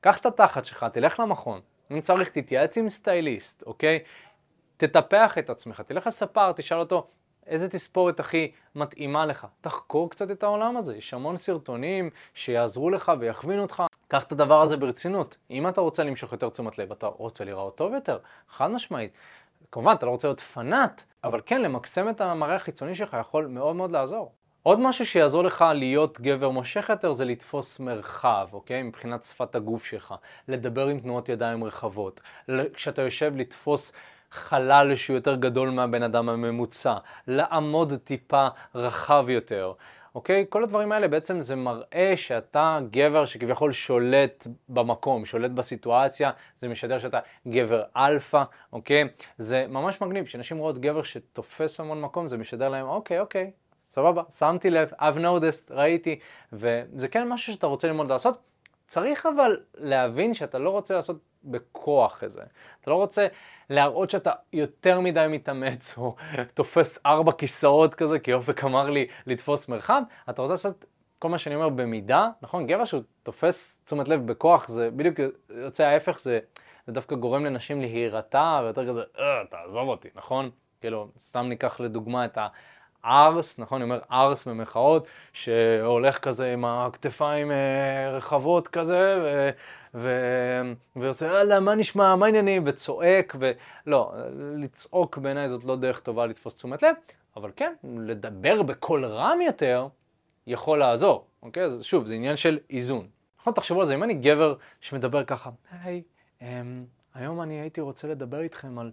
קח 0.00 0.18
את 0.18 0.26
התחת 0.26 0.64
שלך, 0.64 0.86
תלך 0.92 1.20
למכון. 1.20 1.60
אם 1.90 2.00
צריך, 2.00 2.28
תתייעץ 2.28 2.78
עם 2.78 2.88
סטייליסט, 2.88 3.62
אוקיי? 3.66 3.98
תטפח 4.76 5.38
את 5.38 5.50
עצמך, 5.50 5.80
תלך 5.80 6.06
לספר, 6.06 6.52
תשאל 6.52 6.78
אותו 6.78 7.06
איזה 7.46 7.68
תספורת 7.68 8.20
הכי 8.20 8.52
מתאימה 8.74 9.26
לך. 9.26 9.46
תחקור 9.60 10.10
קצת 10.10 10.30
את 10.30 10.42
העולם 10.42 10.76
הזה, 10.76 10.96
יש 10.96 11.14
המון 11.14 11.36
סרטונים 11.36 12.10
שיעזרו 12.34 12.90
לך 12.90 13.12
ויכווינו 13.20 13.62
אותך. 13.62 13.82
קח 14.08 14.22
את 14.22 14.32
הדבר 14.32 14.62
הזה 14.62 14.76
ברצינות. 14.76 15.36
אם 15.50 15.68
אתה 15.68 15.80
רוצה 15.80 16.04
למשוך 16.04 16.32
יותר 16.32 16.48
תשומת 16.48 16.78
לב, 16.78 16.92
אתה 16.92 17.06
רוצה 17.06 17.44
להיראות 17.44 17.76
טוב 17.76 17.92
יותר, 17.92 18.18
חד 18.48 18.70
משמעית. 18.70 19.12
כמובן, 19.72 19.92
אתה 19.92 20.06
לא 20.06 20.10
רוצה 20.10 20.28
להיות 20.28 20.40
פנאט, 20.40 21.02
אבל 21.24 21.40
כן, 21.46 21.62
למקסם 21.62 22.08
את 22.08 22.20
המראה 22.20 22.56
החיצוני 22.56 22.94
שלך 22.94 23.16
יכול 23.20 23.46
מאוד 23.46 23.76
מאוד 23.76 23.92
לעזור. 23.92 24.32
עוד 24.66 24.80
משהו 24.80 25.06
שיעזור 25.06 25.44
לך 25.44 25.64
להיות 25.74 26.20
גבר 26.20 26.50
מושך 26.50 26.86
יותר 26.88 27.12
זה 27.12 27.24
לתפוס 27.24 27.80
מרחב, 27.80 28.48
אוקיי? 28.52 28.82
מבחינת 28.82 29.24
שפת 29.24 29.54
הגוף 29.54 29.84
שלך, 29.84 30.14
לדבר 30.48 30.88
עם 30.88 31.00
תנועות 31.00 31.28
ידיים 31.28 31.64
רחבות, 31.64 32.20
כשאתה 32.74 33.02
יושב 33.02 33.32
לתפוס 33.36 33.92
חלל 34.30 34.94
שהוא 34.94 35.14
יותר 35.14 35.34
גדול 35.34 35.70
מהבן 35.70 36.02
אדם 36.02 36.28
הממוצע, 36.28 36.94
לעמוד 37.28 37.92
טיפה 38.04 38.48
רחב 38.74 39.26
יותר, 39.28 39.72
אוקיי? 40.14 40.46
כל 40.48 40.64
הדברים 40.64 40.92
האלה 40.92 41.08
בעצם 41.08 41.40
זה 41.40 41.56
מראה 41.56 42.12
שאתה 42.16 42.78
גבר 42.90 43.26
שכביכול 43.26 43.72
שולט 43.72 44.46
במקום, 44.68 45.24
שולט 45.24 45.50
בסיטואציה, 45.50 46.30
זה 46.58 46.68
משדר 46.68 46.98
שאתה 46.98 47.18
גבר 47.48 47.82
אלפא, 47.96 48.42
אוקיי? 48.72 49.04
זה 49.38 49.66
ממש 49.68 50.00
מגניב, 50.00 50.24
כשנשים 50.24 50.58
רואות 50.58 50.78
גבר 50.78 51.02
שתופס 51.02 51.80
המון 51.80 52.00
מקום, 52.00 52.28
זה 52.28 52.38
משדר 52.38 52.68
להם, 52.68 52.86
אוקיי, 52.86 53.20
אוקיי, 53.20 53.50
סבבה, 53.94 54.22
שמתי 54.38 54.70
לב, 54.70 54.92
I've 54.92 55.18
noticed, 55.18 55.70
ראיתי, 55.70 56.18
וזה 56.52 57.08
כן 57.08 57.28
משהו 57.28 57.52
שאתה 57.52 57.66
רוצה 57.66 57.88
ללמוד 57.88 58.08
לעשות. 58.08 58.38
צריך 58.86 59.26
אבל 59.26 59.56
להבין 59.74 60.34
שאתה 60.34 60.58
לא 60.58 60.70
רוצה 60.70 60.94
לעשות 60.94 61.16
בכוח 61.44 62.24
את 62.24 62.30
זה. 62.30 62.42
אתה 62.80 62.90
לא 62.90 62.94
רוצה 62.94 63.26
להראות 63.70 64.10
שאתה 64.10 64.32
יותר 64.52 65.00
מדי 65.00 65.26
מתאמץ 65.28 65.98
או 65.98 66.16
תופס 66.54 66.98
ארבע 67.06 67.32
כיסאות 67.32 67.94
כזה, 67.94 68.18
כי 68.18 68.32
אופק 68.32 68.64
אמר 68.64 68.90
לי 68.90 69.06
לתפוס 69.26 69.68
מרחב, 69.68 70.02
אתה 70.30 70.42
רוצה 70.42 70.52
לעשות 70.52 70.84
כל 71.18 71.28
מה 71.28 71.38
שאני 71.38 71.54
אומר 71.54 71.68
במידה, 71.68 72.28
נכון? 72.42 72.66
גבר 72.66 72.84
שהוא 72.84 73.02
תופס 73.22 73.80
תשומת 73.84 74.08
לב 74.08 74.26
בכוח, 74.26 74.68
זה 74.68 74.90
בדיוק 74.90 75.20
יוצא 75.50 75.84
ההפך, 75.84 76.18
זה, 76.20 76.38
זה 76.86 76.92
דווקא 76.92 77.16
גורם 77.16 77.44
לנשים 77.44 77.80
להירתע 77.80 78.60
ויותר 78.64 78.88
כזה, 78.88 79.00
אה, 79.18 79.42
תעזוב 79.50 79.88
אותי, 79.88 80.08
נכון? 80.14 80.50
כאילו, 80.80 81.08
סתם 81.18 81.46
ניקח 81.48 81.80
לדוגמה 81.80 82.24
את 82.24 82.38
ה... 82.38 82.48
ארס, 83.04 83.58
נכון, 83.58 83.82
אני 83.82 83.90
אומר 83.90 84.00
ארס 84.12 84.48
במחאות, 84.48 85.08
שהולך 85.32 86.18
כזה 86.18 86.52
עם 86.52 86.64
הכתפיים 86.64 87.50
אה, 87.50 88.10
רחבות 88.12 88.68
כזה, 88.68 89.20
ו, 89.24 89.50
ו, 89.94 90.10
ועושה, 90.96 91.26
יאללה, 91.26 91.60
מה 91.60 91.74
נשמע, 91.74 92.16
מה 92.16 92.26
העניינים, 92.26 92.62
וצועק, 92.66 93.36
ולא, 93.38 94.12
לצעוק 94.56 95.18
בעיניי 95.18 95.48
זאת 95.48 95.64
לא 95.64 95.76
דרך 95.76 96.00
טובה 96.00 96.26
לתפוס 96.26 96.54
תשומת 96.54 96.82
לב, 96.82 96.94
אבל 97.36 97.50
כן, 97.56 97.72
לדבר 97.84 98.62
בקול 98.62 99.04
רם 99.04 99.40
יותר, 99.40 99.88
יכול 100.46 100.78
לעזור, 100.78 101.26
אוקיי? 101.42 101.62
אז 101.62 101.84
שוב, 101.84 102.06
זה 102.06 102.14
עניין 102.14 102.36
של 102.36 102.58
איזון. 102.70 103.06
נכון, 103.40 103.52
תחשבו 103.52 103.80
על 103.80 103.86
זה, 103.86 103.94
אם 103.94 104.02
אני 104.02 104.14
גבר 104.14 104.54
שמדבר 104.80 105.24
ככה, 105.24 105.50
היי, 105.70 106.02
um, 106.40 106.44
היום 107.14 107.42
אני 107.42 107.60
הייתי 107.60 107.80
רוצה 107.80 108.08
לדבר 108.08 108.40
איתכם 108.40 108.78
על 108.78 108.90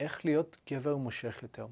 איך 0.00 0.24
להיות 0.24 0.56
גבר 0.70 0.96
מושך 0.96 1.38
יותר. 1.42 1.66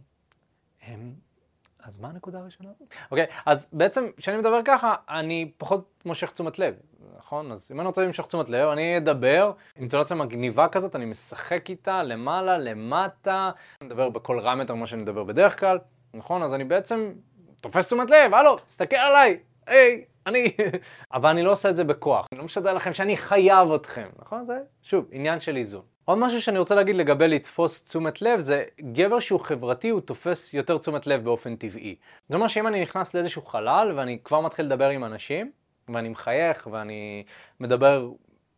אז 1.83 1.99
מה 1.99 2.09
הנקודה 2.09 2.39
הראשונה? 2.39 2.71
אוקיי, 3.11 3.25
okay, 3.25 3.43
אז 3.47 3.69
בעצם 3.73 4.07
כשאני 4.17 4.37
מדבר 4.37 4.61
ככה, 4.65 4.95
אני 5.09 5.51
פחות 5.57 6.03
מושך 6.05 6.31
תשומת 6.31 6.59
לב, 6.59 6.75
נכון? 7.19 7.53
אז 7.53 7.73
אם 7.73 7.81
אני 7.81 7.87
רוצה 7.87 8.03
למשוך 8.03 8.27
תשומת 8.27 8.49
לב, 8.49 8.69
אני 8.69 8.97
אדבר 8.97 9.53
עם 9.77 9.83
אינטונציה 9.83 10.17
מגניבה 10.17 10.69
כזאת, 10.69 10.97
אני 10.97 11.05
משחק 11.05 11.71
איתה 11.71 12.03
למעלה, 12.03 12.59
למטה, 12.59 13.51
אני 13.81 13.87
מדבר 13.87 14.11
בקול 14.11 14.41
רם 14.41 14.61
יותר 14.61 14.75
ממה 14.75 14.87
שאני 14.87 15.03
מדבר 15.03 15.25
בדרך 15.25 15.61
כלל, 15.61 15.79
נכון? 16.15 16.43
אז 16.43 16.55
אני 16.55 16.65
בעצם 16.65 17.13
תופס 17.61 17.87
תשומת 17.87 18.11
לב, 18.11 18.35
הלו, 18.35 18.57
תסתכל 18.57 18.97
עליי, 18.97 19.39
היי, 19.67 20.05
אני... 20.27 20.45
אבל 21.15 21.31
אני 21.31 21.43
לא 21.43 21.53
עושה 21.53 21.71
את 21.71 21.77
זה 21.77 21.85
בכוח, 21.85 22.27
אני 22.33 22.39
לא 22.39 22.45
משדר 22.45 22.73
לכם 22.73 22.93
שאני 22.93 23.17
חייב 23.17 23.73
אתכם, 23.73 24.09
נכון? 24.19 24.47
זה, 24.47 24.59
שוב, 24.83 25.05
עניין 25.11 25.41
של 25.41 25.57
איזון. 25.57 25.83
עוד 26.09 26.19
משהו 26.19 26.43
שאני 26.43 26.59
רוצה 26.59 26.75
להגיד 26.75 26.97
לגבי 26.97 27.29
לתפוס 27.29 27.85
תשומת 27.85 28.23
לב 28.23 28.41
זה 28.41 28.65
גבר 28.93 29.21
שהוא 29.21 29.41
חברתי 29.41 29.89
הוא 29.89 30.01
תופס 30.01 30.55
יותר 30.55 30.79
תשומת 30.79 31.07
לב 31.07 31.25
באופן 31.25 31.57
טבעי. 31.57 31.97
זאת 32.29 32.35
אומרת 32.35 32.51
שאם 32.51 32.67
אני 32.67 32.83
נכנס 32.83 33.15
לאיזשהו 33.15 33.43
חלל 33.43 33.93
ואני 33.97 34.19
כבר 34.25 34.41
מתחיל 34.41 34.67
לדבר 34.67 34.89
עם 34.89 35.05
אנשים 35.05 35.51
ואני 35.89 36.09
מחייך 36.09 36.69
ואני 36.73 37.25
מדבר 37.61 38.11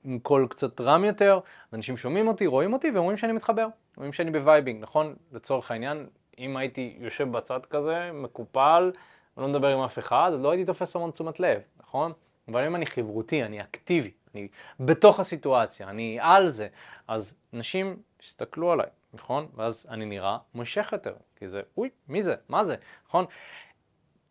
עם 0.04 0.18
קול 0.18 0.46
קצת 0.50 0.80
רם 0.80 1.04
יותר, 1.04 1.40
אנשים 1.72 1.96
שומעים 1.96 2.28
אותי, 2.28 2.46
רואים 2.46 2.72
אותי 2.72 2.90
ואומרים 2.90 3.16
שאני 3.16 3.32
מתחבר, 3.32 3.66
אומרים 3.96 4.12
שאני 4.12 4.30
ב 4.30 4.37
vibing, 4.37 4.82
נכון? 4.82 5.14
לצורך 5.32 5.70
העניין, 5.70 6.06
אם 6.38 6.56
הייתי 6.56 6.96
יושב 6.98 7.32
בצד 7.32 7.60
כזה, 7.70 8.10
מקופל, 8.12 8.92
ולא 9.36 9.48
מדבר 9.48 9.68
עם 9.68 9.80
אף 9.80 9.98
אחד, 9.98 10.30
אז 10.34 10.40
לא 10.40 10.50
הייתי 10.50 10.64
תופס 10.64 10.96
המון 10.96 11.10
תשומת 11.10 11.40
לב, 11.40 11.60
נכון? 11.80 12.12
אבל 12.48 12.66
אם 12.66 12.74
אני 12.74 12.86
חברותי, 12.86 13.44
אני 13.44 13.60
אקטיבי, 13.60 14.10
אני 14.34 14.48
בתוך 14.80 15.20
הסיטואציה, 15.20 15.88
אני 15.88 16.18
על 16.20 16.48
זה, 16.48 16.68
אז 17.08 17.34
נשים 17.52 17.96
הסתכלו 18.22 18.72
עליי, 18.72 18.86
נכון? 19.14 19.48
ואז 19.54 19.86
אני 19.90 20.06
נראה 20.06 20.38
מושך 20.54 20.88
יותר, 20.92 21.14
כי 21.36 21.48
זה, 21.48 21.62
אוי, 21.76 21.88
מי 22.08 22.22
זה? 22.22 22.34
מה 22.48 22.64
זה? 22.64 22.76
נכון? 23.08 23.24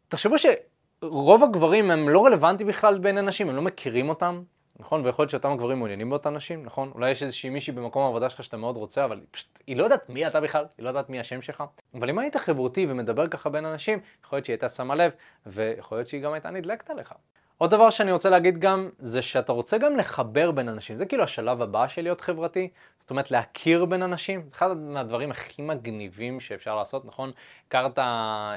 תחשבו 0.08 0.36
שרוב 0.38 1.44
הגברים 1.44 1.92
הם 1.92 2.10
לא 2.10 2.26
רלוונטיים 2.26 2.70
בכלל 2.70 3.00
בין 3.00 3.18
אנשים, 3.18 3.50
הם 3.50 3.56
לא 3.56 3.62
מכירים 3.62 4.10
אותם, 4.10 4.44
נכון? 4.80 5.06
ויכול 5.06 5.24
להיות 5.24 5.32
שאותם 5.32 5.52
הגברים 5.52 5.78
מעוניינים 5.78 6.10
באותן 6.10 6.36
נשים, 6.36 6.64
נכון? 6.66 6.92
אולי 6.96 7.12
יש 7.12 7.24
איזושהי 7.24 7.50
מישהי 7.50 7.74
במקום 7.74 8.04
העבודה 8.04 8.30
שלך 8.30 8.44
שאתה 8.44 8.58
מאוד 8.58 8.78
רוצה, 8.78 9.06
אבל 9.06 9.22
פשוט, 9.32 9.60
היא 9.68 9.78
לא 9.78 9.84
יודעת 9.84 10.10
מי 10.10 10.28
אתה 10.28 10.42
בכלל, 10.42 10.66
היא 10.78 10.84
לא 10.84 10.90
יודעת 10.90 11.10
מי 11.10 11.20
השם 11.20 11.42
שלך. 11.42 11.64
אבל 11.94 12.10
אם 12.10 12.20
היית 12.20 12.38
חברותי 12.38 12.86
ומדבר 12.90 13.28
ככה 13.28 13.50
בין 13.50 13.66
אנשים, 13.66 14.00
יכול 14.26 14.38
להיות 14.38 14.46
שהיא 14.46 14.54
הייתה 14.54 14.70
שמה 14.70 14.96
לב, 14.96 15.12
ויכול 15.46 15.98
להיות 15.98 16.08
שהיא 16.08 16.22
גם 16.22 16.34
הייתה 16.34 16.50
נדלקת 16.50 16.90
עליך. 16.90 17.14
עוד 17.60 17.72
דבר 17.72 17.90
שאני 17.90 18.12
רוצה 18.12 18.30
להגיד 18.30 18.60
גם, 18.60 18.90
זה 19.00 19.22
שאתה 19.22 19.52
רוצה 19.52 19.78
גם 19.78 19.96
לחבר 19.96 20.52
בין 20.52 20.70
אנשים. 20.70 20.98
זה 20.98 21.06
כאילו 21.06 21.24
השלב 21.24 21.62
הבא 21.62 21.88
של 21.88 22.02
להיות 22.02 22.22
חברתי, 22.22 22.70
זאת 23.00 23.10
אומרת 23.10 23.32
להכיר 23.32 23.86
בין 23.86 24.04
אנשים. 24.04 24.42
זה 24.50 24.56
אחד 24.56 24.78
מהדברים 24.78 25.32
הכי 25.32 25.62
מגניבים 25.62 26.40
שאפשר 26.40 26.76
לעשות, 26.76 27.06
נכון? 27.06 27.32
הכרת 27.68 28.00
אה, 28.00 28.56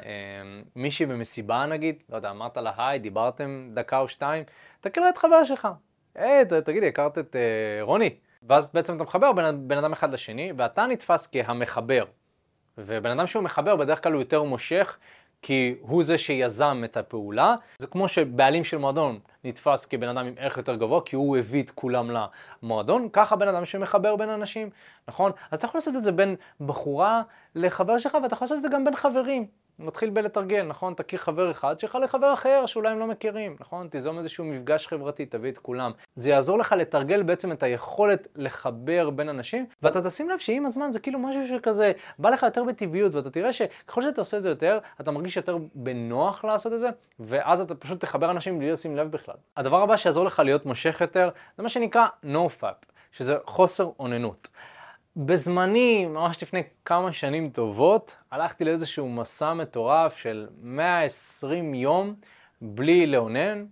מישהי 0.76 1.06
במסיבה 1.06 1.66
נגיד, 1.66 2.02
לא 2.11 2.16
יודע, 2.16 2.30
אמרת 2.30 2.56
לה 2.56 2.73
היי, 2.76 2.99
דיברתם 2.99 3.71
דקה 3.75 3.99
או 3.99 4.09
שתיים, 4.09 4.44
תכיר 4.80 5.09
את 5.09 5.18
חבר 5.18 5.44
שלך. 5.44 5.68
היי, 6.14 6.44
תגידי, 6.64 6.88
הכרת 6.88 7.18
את 7.18 7.37
אה, 7.37 7.82
רוני? 7.82 8.16
ואז 8.42 8.71
בעצם 8.75 8.97
אתה 8.97 9.04
מחבר 9.04 9.32
בין, 9.32 9.68
בין 9.68 9.78
אדם 9.78 9.92
אחד 9.92 10.12
לשני, 10.12 10.52
ואתה 10.56 10.87
נתפס 10.87 11.28
כהמחבר. 11.32 12.04
ובן 12.78 13.11
אדם 13.11 13.26
שהוא 13.26 13.42
מחבר, 13.42 13.76
בדרך 13.76 14.02
כלל 14.02 14.12
הוא 14.12 14.23
יותר 14.23 14.42
מושך, 14.42 14.99
כי 15.42 15.75
הוא 15.80 16.02
זה 16.02 16.18
שיזם 16.18 16.82
את 16.84 16.96
הפעולה. 16.96 17.54
זה 17.78 17.87
כמו 17.87 18.08
שבעלים 18.08 18.64
של 18.64 18.78
מועדון 18.78 19.18
נתפס 19.44 19.84
כבן 19.84 20.08
אדם 20.08 20.26
עם 20.26 20.34
ערך 20.37 20.56
יותר 20.56 20.75
גבוה, 20.76 21.00
כי 21.04 21.16
הוא 21.16 21.37
הביא 21.37 21.62
את 21.62 21.70
כולם 21.70 22.11
למועדון, 22.62 23.08
ככה 23.12 23.37
בן 23.37 23.49
אדם 23.49 23.64
שמחבר 23.64 24.16
בין 24.16 24.28
אנשים, 24.28 24.70
נכון? 25.08 25.32
אז 25.50 25.58
אתה 25.58 25.66
יכול 25.66 25.78
לעשות 25.78 25.96
את 25.96 26.04
זה 26.04 26.12
בין 26.12 26.37
בחורה 26.61 27.22
לחבר 27.54 27.99
שלך, 27.99 28.16
ואתה 28.22 28.34
יכול 28.34 28.44
לעשות 28.44 28.56
את 28.56 28.62
זה 28.62 28.68
גם 28.68 28.84
בין 28.84 28.96
חברים. 28.96 29.46
מתחיל 29.83 30.11
בלתרגל, 30.11 30.62
נכון? 30.62 30.95
תכיר 30.95 31.19
חבר 31.19 31.51
אחד 31.51 31.81
שלך 31.81 31.99
לחבר 32.03 32.35
אחר 32.35 32.67
שאולי 32.67 32.89
הם 32.89 32.99
לא 32.99 33.07
מכירים, 33.07 33.57
נכון? 33.61 33.89
תיזום 33.89 34.19
איזשהו 34.19 34.45
מפגש 34.45 34.87
חברתי, 34.87 35.27
תביא 35.27 35.51
את 35.51 35.59
כולם. 35.59 35.93
זה 36.17 36.31
יעזור 36.31 36.59
לך 36.59 36.73
לתרגל 36.73 37.23
בעצם 37.23 37.53
את 37.53 37.62
היכולת 37.62 38.29
לחבר 38.37 39.11
בין 39.11 39.29
אנשים, 39.29 39.67
ואתה 39.83 40.03
תשים 40.03 40.31
לב 40.31 40.39
שעם 40.39 40.67
הזמן 40.67 40.93
זה 40.93 41.01
כאילו 41.01 41.19
משהו 41.19 41.49
שכזה 41.49 41.93
בא 42.19 42.31
לך 42.31 42.43
יותר 42.43 42.65
בטבעיות, 42.65 43.15
ואתה 43.15 43.31
תראה 43.31 43.53
שככל 43.53 44.03
שאתה 44.03 44.21
עושה 44.21 44.37
את 44.37 44.43
זה 44.43 44.49
יותר, 44.49 44.79
אתה 45.01 45.11
מרגיש 45.11 45.37
יותר 45.37 45.59
בנוח 45.75 46.45
לעשות 46.45 46.73
את 46.73 46.81
זה, 46.81 46.89
ואז 47.21 47.61
אתה 47.61 47.75
פשוט 47.75 48.01
תחבר 48.01 48.31
אנשים 48.31 48.59
בלי 48.59 48.71
לשים 48.71 48.97
לב 48.97 49.11
בכלל. 49.11 49.35
הדבר 49.57 49.83
הבא 49.83 49.97
שיעזור 49.97 50.25
לך 50.25 50.39
להיות 50.39 50.67
מושך 50.67 51.01
יותר, 51.01 51.31
זה 51.57 51.62
מה 51.62 51.69
שנקרא 51.69 52.07
NoFap, 52.25 52.87
שזה 53.12 53.37
חוסר 53.45 53.91
אוננות. 53.99 54.49
בזמני, 55.16 56.07
ממש 56.07 56.42
לפני 56.42 56.62
כמה 56.85 57.12
שנים 57.12 57.50
טובות, 57.50 58.16
הלכתי 58.31 58.64
לאיזשהו 58.64 59.09
מסע 59.09 59.54
מטורף 59.54 60.16
של 60.16 60.47
120 60.62 61.75
יום 61.75 62.14
בלי 62.61 63.07
לאונן 63.07 63.64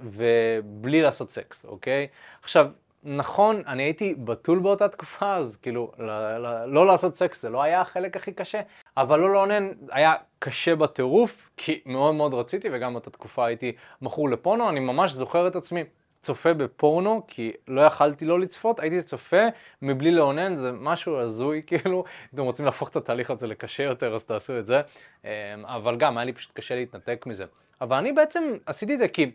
ובלי 0.00 1.02
לעשות 1.02 1.30
סקס, 1.30 1.64
אוקיי? 1.64 2.06
עכשיו, 2.42 2.70
נכון, 3.04 3.62
אני 3.66 3.82
הייתי 3.82 4.14
בתול 4.14 4.58
באותה 4.58 4.88
תקופה, 4.88 5.36
אז 5.36 5.56
כאילו, 5.56 5.92
לא, 5.98 6.66
לא, 6.66 6.86
לעשות 6.86 7.16
סקס 7.16 7.42
זה 7.42 7.50
לא 7.50 7.62
היה 7.62 7.80
החלק 7.80 8.16
הכי 8.16 8.32
קשה, 8.32 8.60
אבל 8.96 9.20
לא 9.20 9.32
לאונן 9.32 9.70
היה 9.90 10.14
קשה 10.38 10.76
בטירוף, 10.76 11.50
כי 11.56 11.80
מאוד 11.86 12.14
מאוד 12.14 12.34
רציתי, 12.34 12.68
וגם 12.72 12.92
באותה 12.92 13.10
תקופה 13.10 13.46
הייתי 13.46 13.72
מכור 14.02 14.30
לפונו, 14.30 14.68
אני 14.68 14.80
ממש 14.80 15.12
זוכר 15.12 15.48
את 15.48 15.56
עצמי 15.56 15.84
צופה 16.26 16.54
בפורנו, 16.54 17.22
כי 17.28 17.52
לא 17.68 17.80
יכלתי 17.80 18.24
לא 18.24 18.40
לצפות, 18.40 18.80
הייתי 18.80 19.02
צופה 19.02 19.42
מבלי 19.82 20.10
לאונן, 20.10 20.54
זה 20.54 20.72
משהו 20.72 21.16
הזוי, 21.18 21.62
כאילו, 21.66 21.98
אם 21.98 22.28
אתם 22.34 22.42
רוצים 22.42 22.64
להפוך 22.64 22.88
את 22.88 22.96
התהליך 22.96 23.30
הזה 23.30 23.46
לקשה 23.46 23.82
יותר, 23.82 24.14
אז 24.14 24.24
תעשו 24.24 24.58
את 24.58 24.66
זה, 24.66 24.80
אמ, 25.24 25.30
אבל 25.64 25.96
גם, 25.96 26.18
היה 26.18 26.24
לי 26.24 26.32
פשוט 26.32 26.52
קשה 26.52 26.74
להתנתק 26.74 27.24
מזה. 27.26 27.44
אבל 27.80 27.96
אני 27.96 28.12
בעצם 28.12 28.44
עשיתי 28.66 28.94
את 28.94 28.98
זה 28.98 29.08
כי 29.08 29.30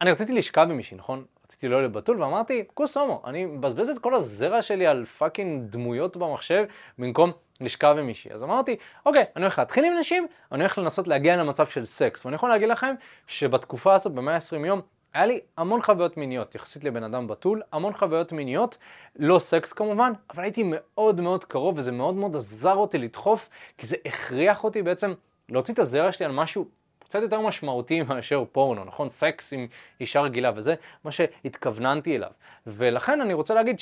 אני 0.00 0.10
רציתי 0.10 0.32
לשכב 0.32 0.66
עם 0.70 0.76
מישהי, 0.76 0.96
נכון? 0.96 1.24
רציתי 1.44 1.68
לא 1.68 1.80
להיות 1.80 1.92
בתול, 1.92 2.22
ואמרתי, 2.22 2.64
כוס 2.74 2.96
אומו, 2.96 3.22
אני 3.24 3.44
מבזבז 3.44 3.88
את 3.88 3.98
כל 3.98 4.14
הזרע 4.14 4.62
שלי 4.62 4.86
על 4.86 5.04
fucking 5.04 5.70
דמויות 5.70 6.16
במחשב, 6.16 6.64
במקום 6.98 7.32
לשכב 7.60 7.96
עם 7.98 8.06
מישהי. 8.06 8.32
אז 8.32 8.42
אמרתי, 8.42 8.76
אוקיי, 9.06 9.24
אני 9.36 9.44
הולך 9.44 9.58
להתחיל 9.58 9.84
עם 9.84 9.92
נשים, 10.00 10.26
אני 10.52 10.60
הולך 10.60 10.78
לנסות 10.78 11.08
להגיע 11.08 11.36
למצב 11.36 11.66
של 11.66 11.84
סקס. 11.84 12.24
ואני 12.24 12.36
יכול 12.36 12.48
להגיד 12.48 12.68
לכם 12.68 12.94
שבתקופה 13.26 13.94
הזאת, 13.94 14.12
ב-120 14.12 14.66
יום, 14.66 14.80
היה 15.14 15.26
לי 15.26 15.40
המון 15.56 15.82
חוויות 15.82 16.16
מיניות, 16.16 16.54
יחסית 16.54 16.84
לבן 16.84 17.02
אדם 17.02 17.26
בתול, 17.26 17.62
המון 17.72 17.92
חוויות 17.92 18.32
מיניות, 18.32 18.78
לא 19.16 19.38
סקס 19.38 19.72
כמובן, 19.72 20.12
אבל 20.30 20.42
הייתי 20.42 20.62
מאוד 20.66 21.20
מאוד 21.20 21.44
קרוב 21.44 21.78
וזה 21.78 21.92
מאוד 21.92 22.14
מאוד 22.14 22.36
עזר 22.36 22.74
אותי 22.74 22.98
לדחוף, 22.98 23.48
כי 23.78 23.86
זה 23.86 23.96
הכריח 24.04 24.64
אותי 24.64 24.82
בעצם 24.82 25.14
להוציא 25.48 25.74
את 25.74 25.78
הזרע 25.78 26.12
שלי 26.12 26.26
על 26.26 26.32
משהו 26.32 26.68
קצת 26.98 27.22
יותר 27.22 27.40
משמעותי 27.40 28.02
מאשר 28.08 28.44
פורנו, 28.52 28.84
נכון? 28.84 29.10
סקס 29.10 29.52
עם 29.52 29.66
אישה 30.00 30.20
רגילה 30.20 30.52
וזה 30.56 30.74
מה 31.04 31.12
שהתכווננתי 31.12 32.16
אליו. 32.16 32.30
ולכן 32.66 33.20
אני 33.20 33.34
רוצה 33.34 33.54
להגיד 33.54 33.76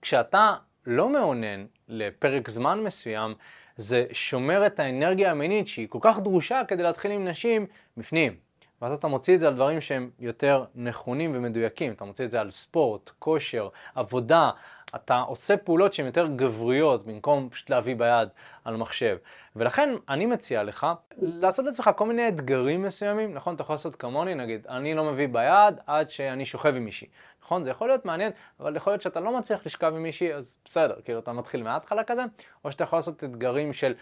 שכשאתה 0.00 0.54
לא 0.86 1.12
מאונן 1.12 1.66
לפרק 1.88 2.50
זמן 2.50 2.80
מסוים, 2.80 3.34
זה 3.76 4.04
שומר 4.12 4.66
את 4.66 4.80
האנרגיה 4.80 5.30
המינית 5.30 5.68
שהיא 5.68 5.88
כל 5.88 5.98
כך 6.02 6.18
דרושה 6.18 6.62
כדי 6.68 6.82
להתחיל 6.82 7.10
עם 7.10 7.28
נשים 7.28 7.66
בפנים. 7.96 8.49
ואז 8.82 8.92
אתה 8.92 9.06
מוציא 9.08 9.34
את 9.34 9.40
זה 9.40 9.48
על 9.48 9.54
דברים 9.54 9.80
שהם 9.80 10.10
יותר 10.18 10.64
נכונים 10.74 11.32
ומדויקים. 11.34 11.92
אתה 11.92 12.04
מוציא 12.04 12.24
את 12.24 12.30
זה 12.30 12.40
על 12.40 12.50
ספורט, 12.50 13.10
כושר, 13.18 13.68
עבודה. 13.94 14.50
אתה 14.94 15.20
עושה 15.20 15.56
פעולות 15.56 15.92
שהן 15.92 16.06
יותר 16.06 16.26
גבריות 16.26 17.06
במקום 17.06 17.48
פשוט 17.50 17.70
להביא 17.70 17.96
ביד 17.96 18.28
על 18.64 18.76
מחשב. 18.76 19.16
ולכן 19.56 19.94
אני 20.08 20.26
מציע 20.26 20.62
לך 20.62 20.86
לעשות 21.18 21.64
לעצמך 21.64 21.90
כל 21.96 22.06
מיני 22.06 22.28
אתגרים 22.28 22.82
מסוימים. 22.82 23.34
נכון, 23.34 23.54
אתה 23.54 23.62
יכול 23.62 23.74
לעשות 23.74 23.96
כמוני, 23.96 24.34
נגיד, 24.34 24.66
אני 24.68 24.94
לא 24.94 25.04
מביא 25.04 25.28
ביד 25.28 25.74
עד 25.86 26.10
שאני 26.10 26.46
שוכב 26.46 26.74
עם 26.74 26.84
מישהי. 26.84 27.08
נכון, 27.42 27.64
זה 27.64 27.70
יכול 27.70 27.88
להיות 27.88 28.04
מעניין, 28.04 28.32
אבל 28.60 28.76
יכול 28.76 28.92
להיות 28.92 29.02
שאתה 29.02 29.20
לא 29.20 29.38
מצליח 29.38 29.66
לשכב 29.66 29.92
עם 29.96 30.02
מישהי, 30.02 30.34
אז 30.34 30.58
בסדר, 30.64 30.94
כאילו 31.04 31.18
אתה 31.18 31.32
מתחיל 31.32 31.62
מההתחלה 31.62 32.04
כזה, 32.04 32.24
או 32.64 32.72
שאתה 32.72 32.84
יכול 32.84 32.96
לעשות 32.96 33.24
אתגרים 33.24 33.72
של 33.72 33.94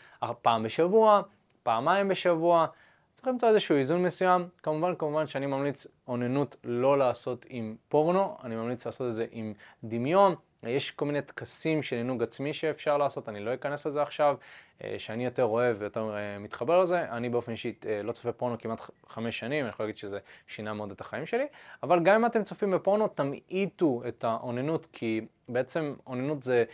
פעם 0.43 0.63
בשבוע, 0.63 1.23
פעמיים 1.63 2.09
בשבוע. 2.09 2.67
צריך 3.19 3.29
למצוא 3.29 3.49
איזשהו 3.49 3.77
איזון 3.77 4.03
מסוים. 4.03 4.49
כמובן, 4.63 4.95
כמובן 4.95 5.27
שאני 5.27 5.47
ממליץ 5.47 5.87
אוננות 6.09 6.57
לא 6.65 6.99
לעשות 6.99 7.47
עם 7.49 7.77
פורנו, 7.89 8.37
אני 8.45 8.57
ממליץ 8.57 8.87
לעשות 8.87 9.09
את 9.09 9.15
זה 9.15 9.27
עם 9.31 9.53
דמיון. 9.85 10.35
יש 10.63 10.91
כל 10.91 11.05
מיני 11.05 11.23
טקסים 11.23 11.83
של 11.83 11.97
עינוג 11.97 12.23
עצמי 12.23 12.53
שאפשר 12.53 12.99
לעשות, 12.99 13.29
אני 13.29 13.41
לא 13.41 13.55
אכנס 13.55 13.87
לזה 13.87 14.03
עכשיו, 14.03 14.37
אה, 14.85 14.95
שאני 14.99 15.25
יותר 15.25 15.45
אוהב 15.45 15.77
ויותר 15.81 16.17
אה, 16.17 16.39
מתחבר 16.39 16.81
לזה. 16.81 17.03
אני 17.11 17.29
באופן 17.29 17.53
אישי 17.53 17.75
אה, 17.87 18.03
לא 18.03 18.13
צופה 18.13 18.33
פורנו 18.33 18.59
כמעט 18.59 18.81
חמש 19.09 19.39
שנים, 19.39 19.65
אני 19.65 19.71
יכול 19.71 19.85
להגיד 19.85 19.97
שזה 19.97 20.19
שינה 20.47 20.75
מאוד 20.75 20.91
את 20.91 21.01
החיים 21.01 21.27
שלי, 21.27 21.47
אבל 21.83 22.01
גם 22.03 22.15
אם 22.15 22.27
אתם 22.27 22.45
צופים 22.45 22.71
בפורנו, 22.71 23.09
תמעיטו 23.09 24.03
את 24.09 24.25
האוננות, 24.25 24.87
כי 24.93 25.21
בעצם 25.49 25.95
אוננות 26.07 26.43
זה, 26.43 26.65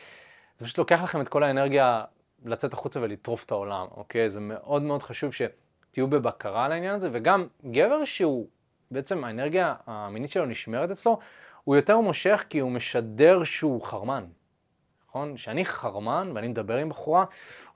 זה 0.58 0.64
פשוט 0.64 0.78
לוקח 0.78 1.02
לכם 1.02 1.20
את 1.20 1.28
כל 1.28 1.42
האנרגיה 1.42 2.04
לצאת 2.44 2.72
החוצה 2.72 3.00
ולטרוף 3.00 3.44
את 3.44 3.50
העולם, 3.50 3.86
אוקיי? 3.90 4.30
זה 4.30 4.40
מאוד 4.40 4.82
מאוד 4.82 5.02
חשוב 5.02 5.32
ש... 5.32 5.42
תהיו 5.94 6.06
בבקרה 6.06 6.64
על 6.64 6.72
העניין 6.72 6.94
הזה, 6.94 7.08
וגם 7.12 7.46
גבר 7.70 8.04
שהוא, 8.04 8.46
בעצם 8.90 9.24
האנרגיה 9.24 9.74
המינית 9.86 10.30
שלו 10.30 10.46
נשמרת 10.46 10.90
אצלו, 10.90 11.18
הוא 11.64 11.76
יותר 11.76 12.00
מושך 12.00 12.44
כי 12.48 12.58
הוא 12.58 12.70
משדר 12.70 13.44
שהוא 13.44 13.82
חרמן. 13.82 14.24
נכון? 15.08 15.34
כשאני 15.34 15.64
חרמן 15.64 16.32
ואני 16.34 16.48
מדבר 16.48 16.76
עם 16.76 16.88
בחורה, 16.88 17.24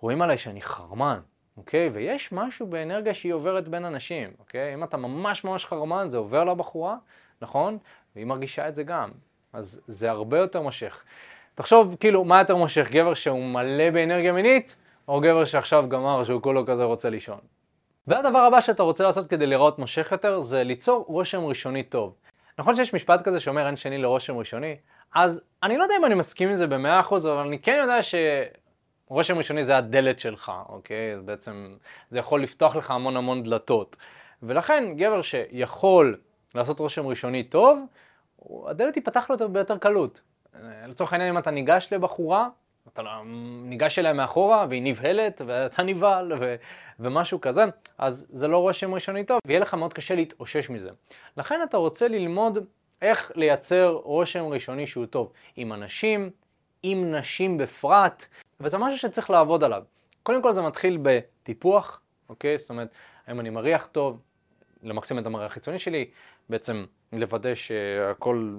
רואים 0.01 0.23
עליי 0.23 0.39
שאני 0.39 0.63
חרמן, 0.63 1.21
אוקיי? 1.57 1.89
ויש 1.89 2.33
משהו 2.33 2.67
באנרגיה 2.67 3.15
שהיא 3.15 3.33
עוברת 3.33 3.69
בין 3.69 3.85
אנשים, 3.85 4.31
אוקיי? 4.39 4.75
אם 4.75 4.85
אתה 4.85 4.97
ממש 4.97 5.45
ממש 5.45 5.67
חרמן, 5.67 6.09
זה 6.09 6.19
עובר 6.19 6.45
לבחורה, 6.45 6.97
נכון? 7.43 7.79
והיא 8.15 8.27
מרגישה 8.27 8.69
את 8.69 8.77
זה 8.77 8.83
גם. 8.83 9.11
אז 9.53 9.81
זה 9.87 10.11
הרבה 10.11 10.39
יותר 10.39 10.63
מושך. 10.63 11.05
תחשוב, 11.55 11.97
כאילו, 12.01 12.25
מה 12.25 12.39
יותר 12.39 12.57
מושך, 12.57 12.89
גבר 12.91 13.15
שהוא 13.15 13.45
מלא 13.45 13.91
באנרגיה 13.91 14.33
מינית, 14.33 14.77
או 15.09 15.21
גבר 15.21 15.45
שעכשיו 15.45 15.85
גמר 15.89 16.25
שהוא 16.25 16.43
כולו 16.43 16.67
כזה 16.67 16.85
רוצה 16.85 17.11
לישון? 17.11 17.39
והדבר 18.09 18.39
הבא 18.39 18.61
שאתה 18.61 18.83
רוצה 18.83 19.05
לעשות 19.05 19.27
כדי 19.27 19.47
לראות 19.47 19.79
מושך 19.79 20.09
יותר 20.13 20.41
זה 20.41 20.65
ליצור 20.65 21.05
רושם 21.09 21.45
ראשוני 21.45 21.83
טוב. 21.83 22.15
נכון 22.59 22.77
שיש 22.77 22.95
משפט 22.95 23.23
כזה 23.25 23.41
שאומר 23.41 23.67
אין 23.67 23.77
שני 23.77 23.99
לרושם 23.99 24.37
ראשוני, 24.37 24.77
אז 25.15 25.43
אני 25.63 25.77
לא 25.77 25.83
יודע 25.83 25.95
אם 25.97 26.05
אני 26.05 26.15
מסכים 26.15 26.49
עם 26.49 26.55
זה 26.55 26.67
במאה 26.67 27.01
אחוז, 27.01 27.27
אבל 27.27 27.47
אני 27.47 27.59
כן 27.59 27.79
יודע 27.81 27.99
שרושם 28.03 29.39
ראשוני 29.39 29.65
זה 29.65 29.77
הדלת 29.77 30.19
שלך, 30.19 30.53
אוקיי? 30.69 31.17
בעצם 31.25 31.75
זה 32.11 32.19
יכול 32.19 32.43
לפתוח 32.43 32.77
לך 32.77 32.91
המון 32.91 33.17
המון 33.17 33.43
דלתות. 33.43 33.97
ולכן 34.43 34.95
גבר 34.97 35.23
שיכול 35.23 36.17
לעשות 36.55 36.79
רושם 36.79 37.07
ראשוני 37.07 37.45
טוב, 37.45 37.79
הדלת 38.67 38.95
תיפתח 38.95 39.31
לו 39.31 39.35
יותר 39.35 39.47
ביותר 39.49 39.79
קלות. 39.79 40.21
לצורך 40.89 41.13
העניין 41.13 41.31
אם 41.31 41.39
אתה 41.39 41.51
ניגש 41.51 41.89
לבחורה, 41.93 42.49
אתה 42.93 43.03
ניגש 43.65 43.99
אליה 43.99 44.13
מאחורה 44.13 44.67
והיא 44.69 44.83
נבהלת 44.83 45.43
ואתה 45.47 45.83
נבהל 45.83 46.33
ו, 46.41 46.57
ומשהו 47.01 47.41
כזה, 47.41 47.65
אז 47.99 48.27
זה 48.31 48.49
לא 48.49 48.59
רושם 48.59 48.95
ראשוני 48.95 49.25
טוב, 49.25 49.41
ויהיה 49.47 49.61
לך 49.61 49.75
מאוד 49.75 49.93
קשה 49.93 50.15
להתאושש 50.15 50.71
מזה. 50.71 50.91
לכן 51.37 51.61
אתה 51.63 51.77
רוצה 51.77 52.09
ללמוד 52.09 52.59
איך 53.03 53.33
לייצר 53.35 54.01
רושם 54.05 54.45
ראשוני 54.45 54.87
שהוא 54.87 55.07
טוב 55.07 55.33
עם 55.57 55.73
אנשים, 55.73 56.31
עם 56.83 57.15
נשים 57.15 57.59
בפרט, 57.59 58.27
וזה 58.61 58.79
משהו 58.79 58.99
שצריך 58.99 59.31
לעבוד 59.31 59.65
עליו. 59.65 59.83
קודם 60.23 60.43
כל 60.43 60.53
זה 60.53 60.63
מתחיל 60.63 60.99
בטיפוח, 61.03 62.01
אוקיי? 62.29 62.59
זאת 62.59 62.71
אומרת, 62.71 62.95
האם 63.27 63.41
אני 63.41 63.51
מריח 63.51 63.89
טוב, 63.93 64.21
למקסם 64.83 65.19
את 65.19 65.27
המראה 65.27 65.47
החיצוני 65.47 65.79
שלי, 65.79 66.11
בעצם 66.49 66.85
לוודא 67.13 67.55
שהכל 67.55 68.57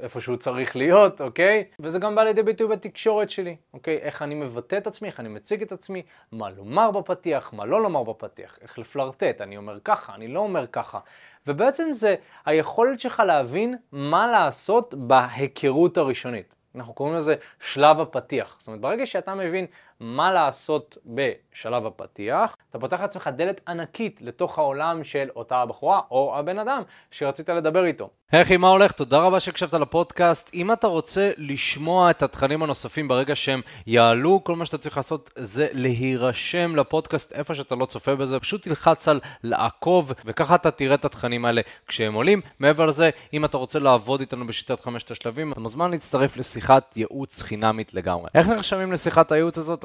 איפה 0.00 0.20
שהוא 0.20 0.36
צריך 0.36 0.76
להיות, 0.76 1.20
אוקיי? 1.20 1.64
וזה 1.80 1.98
גם 1.98 2.14
בא 2.14 2.22
לידי 2.22 2.42
ביטוי 2.42 2.66
בתקשורת 2.66 3.30
שלי, 3.30 3.56
אוקיי? 3.74 3.96
איך 3.96 4.22
אני 4.22 4.34
מבטא 4.34 4.76
את 4.76 4.86
עצמי, 4.86 5.08
איך 5.08 5.20
אני 5.20 5.28
מציג 5.28 5.62
את 5.62 5.72
עצמי, 5.72 6.02
מה 6.32 6.50
לומר 6.50 6.90
בפתיח, 6.90 7.52
מה 7.52 7.64
לא 7.64 7.82
לומר 7.82 8.02
בפתיח, 8.02 8.58
איך 8.62 8.78
לפלרטט, 8.78 9.40
אני 9.40 9.56
אומר 9.56 9.78
ככה, 9.84 10.14
אני 10.14 10.28
לא 10.28 10.40
אומר 10.40 10.66
ככה. 10.66 10.98
ובעצם 11.46 11.92
זה 11.92 12.14
היכולת 12.46 13.00
שלך 13.00 13.22
להבין 13.26 13.76
מה 13.92 14.26
לעשות 14.26 14.94
בהיכרות 14.94 15.96
הראשונית. 15.96 16.54
אנחנו 16.74 16.94
קוראים 16.94 17.16
לזה 17.16 17.34
שלב 17.60 18.00
הפתיח. 18.00 18.56
זאת 18.58 18.66
אומרת, 18.66 18.80
ברגע 18.80 19.06
שאתה 19.06 19.34
מבין 19.34 19.66
מה 20.02 20.32
לעשות 20.32 20.98
בשלב 21.06 21.86
הפתיח, 21.86 22.56
אתה 22.70 22.78
פותח 22.78 23.00
לעצמך 23.00 23.30
דלת 23.36 23.60
ענקית 23.68 24.22
לתוך 24.22 24.58
העולם 24.58 25.04
של 25.04 25.28
אותה 25.36 25.56
הבחורה 25.56 26.00
או 26.10 26.38
הבן 26.38 26.58
אדם 26.58 26.82
שרצית 27.10 27.48
לדבר 27.48 27.84
איתו. 27.84 28.10
היי 28.32 28.56
מה 28.56 28.68
הולך? 28.68 28.92
תודה 28.92 29.18
רבה 29.18 29.40
שהקשבת 29.40 29.72
לפודקאסט. 29.72 30.50
אם 30.54 30.72
אתה 30.72 30.86
רוצה 30.86 31.30
לשמוע 31.36 32.10
את 32.10 32.22
התכנים 32.22 32.62
הנוספים 32.62 33.08
ברגע 33.08 33.34
שהם 33.36 33.60
יעלו, 33.86 34.44
כל 34.44 34.56
מה 34.56 34.66
שאתה 34.66 34.78
צריך 34.78 34.96
לעשות 34.96 35.30
זה 35.36 35.68
להירשם 35.72 36.76
לפודקאסט 36.76 37.32
איפה 37.32 37.54
שאתה 37.54 37.74
לא 37.74 37.86
צופה 37.86 38.14
בזה, 38.14 38.40
פשוט 38.40 38.62
תלחץ 38.62 39.08
על 39.08 39.20
לעקוב, 39.42 40.12
וככה 40.24 40.54
אתה 40.54 40.70
תראה 40.70 40.94
את 40.94 41.04
התכנים 41.04 41.44
האלה 41.44 41.60
כשהם 41.86 42.14
עולים. 42.14 42.40
מעבר 42.58 42.86
לזה, 42.86 43.10
אם 43.32 43.44
אתה 43.44 43.56
רוצה 43.56 43.78
לעבוד 43.78 44.20
איתנו 44.20 44.46
בשיטת 44.46 44.80
חמשת 44.80 45.10
השלבים, 45.10 45.52
אתה 45.52 45.60
מוזמן 45.60 45.90
להצטרף 45.90 46.36
לשיחת 46.36 46.96
ייעוץ 46.96 47.42
חינמית 47.42 47.94
לגמרי. 47.94 48.28
איך 48.34 48.46
נרשמים 48.46 48.92
לשיחת 48.92 49.32
הייעוץ 49.32 49.58
הזאת? 49.58 49.84